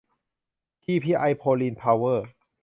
[0.81, 2.27] ทีพีไอ โพลีน เพาเวอร์